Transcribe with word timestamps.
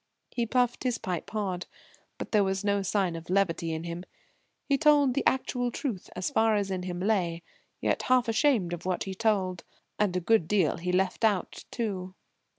He 0.31 0.47
puffed 0.47 0.83
his 0.83 0.97
pipe 0.97 1.29
hard. 1.29 1.67
But 2.17 2.31
there 2.31 2.43
was 2.43 2.63
no 2.63 2.81
sign 2.81 3.15
of 3.15 3.29
levity 3.29 3.71
in 3.71 3.83
him. 3.83 4.03
He 4.65 4.75
told 4.75 5.13
the 5.13 5.21
actual 5.27 5.69
truth 5.69 6.09
as 6.15 6.31
far 6.31 6.55
as 6.55 6.71
in 6.71 6.81
him 6.81 6.99
lay, 6.99 7.43
yet 7.81 8.01
half 8.01 8.27
ashamed 8.27 8.73
of 8.73 8.83
what 8.83 9.03
he 9.03 9.13
told. 9.13 9.63
And 9.99 10.17
a 10.17 10.19
good 10.19 10.47
deal 10.47 10.77
he 10.77 10.91
left 10.91 11.23
out, 11.23 11.65
too. 11.69 12.15